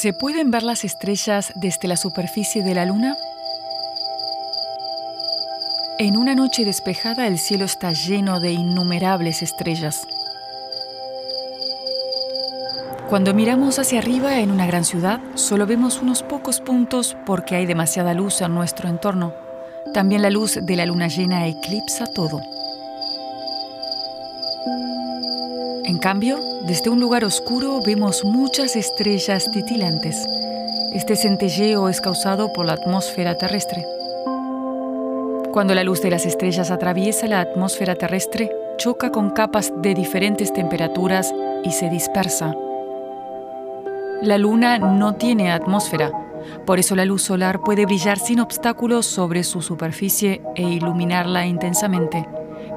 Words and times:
¿Se 0.00 0.14
pueden 0.14 0.50
ver 0.50 0.62
las 0.62 0.84
estrellas 0.84 1.52
desde 1.56 1.86
la 1.86 1.98
superficie 1.98 2.62
de 2.62 2.74
la 2.74 2.86
Luna? 2.86 3.18
En 5.98 6.16
una 6.16 6.34
noche 6.34 6.64
despejada 6.64 7.26
el 7.26 7.38
cielo 7.38 7.66
está 7.66 7.92
lleno 7.92 8.40
de 8.40 8.50
innumerables 8.50 9.42
estrellas. 9.42 10.06
Cuando 13.10 13.34
miramos 13.34 13.78
hacia 13.78 13.98
arriba 13.98 14.38
en 14.38 14.50
una 14.50 14.66
gran 14.66 14.86
ciudad, 14.86 15.20
solo 15.34 15.66
vemos 15.66 16.00
unos 16.00 16.22
pocos 16.22 16.62
puntos 16.62 17.14
porque 17.26 17.56
hay 17.56 17.66
demasiada 17.66 18.14
luz 18.14 18.40
en 18.40 18.54
nuestro 18.54 18.88
entorno. 18.88 19.34
También 19.92 20.22
la 20.22 20.30
luz 20.30 20.60
de 20.62 20.76
la 20.76 20.86
luna 20.86 21.08
llena 21.08 21.46
eclipsa 21.46 22.06
todo. 22.06 22.40
En 25.90 25.98
cambio, 25.98 26.38
desde 26.68 26.88
un 26.88 27.00
lugar 27.00 27.24
oscuro 27.24 27.80
vemos 27.84 28.24
muchas 28.24 28.76
estrellas 28.76 29.50
titilantes. 29.50 30.24
Este 30.94 31.16
centelleo 31.16 31.88
es 31.88 32.00
causado 32.00 32.52
por 32.52 32.64
la 32.64 32.74
atmósfera 32.74 33.36
terrestre. 33.36 33.84
Cuando 35.52 35.74
la 35.74 35.82
luz 35.82 36.00
de 36.00 36.10
las 36.10 36.26
estrellas 36.26 36.70
atraviesa 36.70 37.26
la 37.26 37.40
atmósfera 37.40 37.96
terrestre, 37.96 38.52
choca 38.78 39.10
con 39.10 39.30
capas 39.30 39.72
de 39.82 39.94
diferentes 39.94 40.52
temperaturas 40.52 41.34
y 41.64 41.72
se 41.72 41.90
dispersa. 41.90 42.54
La 44.22 44.38
luna 44.38 44.78
no 44.78 45.16
tiene 45.16 45.50
atmósfera, 45.50 46.12
por 46.66 46.78
eso 46.78 46.94
la 46.94 47.04
luz 47.04 47.22
solar 47.22 47.62
puede 47.62 47.84
brillar 47.84 48.20
sin 48.20 48.38
obstáculos 48.38 49.06
sobre 49.06 49.42
su 49.42 49.60
superficie 49.60 50.40
e 50.54 50.62
iluminarla 50.62 51.46
intensamente, 51.46 52.28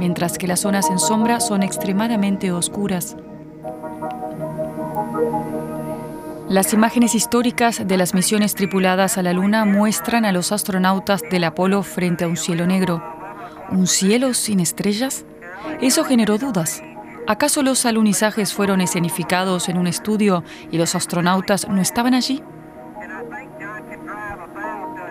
mientras 0.00 0.38
que 0.38 0.46
las 0.46 0.60
zonas 0.60 0.88
en 0.88 0.98
sombra 0.98 1.40
son 1.40 1.62
extremadamente 1.62 2.52
oscuras. 2.52 3.16
Las 6.48 6.72
imágenes 6.72 7.14
históricas 7.14 7.86
de 7.86 7.96
las 7.98 8.14
misiones 8.14 8.54
tripuladas 8.54 9.18
a 9.18 9.22
la 9.22 9.34
Luna 9.34 9.66
muestran 9.66 10.24
a 10.24 10.32
los 10.32 10.52
astronautas 10.52 11.20
del 11.30 11.44
Apolo 11.44 11.82
frente 11.82 12.24
a 12.24 12.28
un 12.28 12.38
cielo 12.38 12.66
negro. 12.66 13.02
¿Un 13.70 13.86
cielo 13.86 14.32
sin 14.32 14.58
estrellas? 14.58 15.26
Eso 15.82 16.02
generó 16.02 16.38
dudas. 16.38 16.82
¿Acaso 17.26 17.62
los 17.62 17.84
alunizajes 17.84 18.54
fueron 18.54 18.80
escenificados 18.80 19.68
en 19.68 19.76
un 19.76 19.86
estudio 19.86 20.44
y 20.72 20.78
los 20.78 20.94
astronautas 20.94 21.68
no 21.68 21.82
estaban 21.82 22.14
allí? 22.14 22.42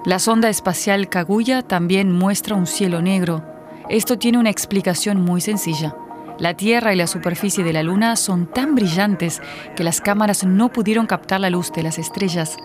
La 0.03 0.17
sonda 0.17 0.49
espacial 0.49 1.09
Kaguya 1.09 1.61
también 1.61 2.11
muestra 2.11 2.55
un 2.55 2.65
cielo 2.65 3.03
negro. 3.03 3.48
Esto 3.89 4.19
tiene 4.19 4.37
una 4.37 4.51
explicación 4.51 5.19
muy 5.19 5.41
sencilla. 5.41 5.95
La 6.37 6.53
Tierra 6.53 6.93
y 6.93 6.95
la 6.95 7.07
superficie 7.07 7.63
de 7.63 7.73
la 7.73 7.81
Luna 7.81 8.15
son 8.17 8.45
tan 8.45 8.75
brillantes 8.75 9.41
que 9.75 9.83
las 9.83 9.99
cámaras 9.99 10.43
no 10.43 10.71
pudieron 10.71 11.07
captar 11.07 11.41
la 11.41 11.49
luz 11.49 11.71
de 11.71 11.81
las 11.81 11.97
estrellas, 11.97 12.55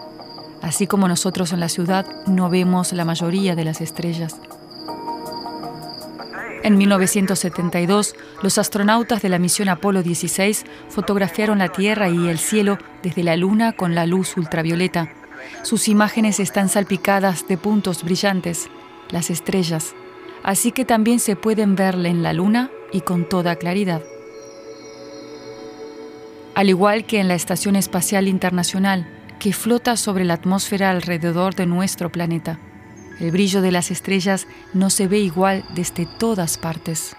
así 0.60 0.86
como 0.86 1.08
nosotros 1.08 1.54
en 1.54 1.60
la 1.60 1.70
ciudad 1.70 2.04
no 2.26 2.50
vemos 2.50 2.92
la 2.92 3.06
mayoría 3.06 3.56
de 3.56 3.64
las 3.64 3.80
estrellas. 3.80 4.36
En 6.62 6.76
1972, 6.76 8.14
los 8.42 8.58
astronautas 8.58 9.22
de 9.22 9.30
la 9.30 9.38
misión 9.38 9.70
Apolo 9.70 10.02
16 10.02 10.66
fotografiaron 10.90 11.58
la 11.58 11.68
Tierra 11.70 12.10
y 12.10 12.28
el 12.28 12.38
cielo 12.38 12.76
desde 13.02 13.24
la 13.24 13.38
Luna 13.38 13.72
con 13.72 13.94
la 13.94 14.04
luz 14.04 14.36
ultravioleta. 14.36 15.08
Sus 15.62 15.88
imágenes 15.88 16.38
están 16.38 16.68
salpicadas 16.68 17.48
de 17.48 17.56
puntos 17.56 18.04
brillantes, 18.04 18.68
las 19.10 19.30
estrellas, 19.30 19.94
así 20.44 20.70
que 20.70 20.84
también 20.84 21.18
se 21.18 21.34
pueden 21.34 21.74
verle 21.74 22.10
en 22.10 22.22
la 22.22 22.32
Luna 22.32 22.70
y 22.92 23.00
con 23.00 23.28
toda 23.28 23.56
claridad. 23.56 24.02
Al 26.54 26.68
igual 26.68 27.04
que 27.06 27.18
en 27.18 27.26
la 27.26 27.34
Estación 27.34 27.74
Espacial 27.74 28.28
Internacional, 28.28 29.08
que 29.40 29.52
flota 29.52 29.96
sobre 29.96 30.24
la 30.24 30.34
atmósfera 30.34 30.90
alrededor 30.90 31.56
de 31.56 31.66
nuestro 31.66 32.12
planeta, 32.12 32.60
el 33.18 33.32
brillo 33.32 33.60
de 33.62 33.72
las 33.72 33.90
estrellas 33.90 34.46
no 34.72 34.90
se 34.90 35.08
ve 35.08 35.18
igual 35.18 35.64
desde 35.74 36.06
todas 36.06 36.58
partes. 36.58 37.16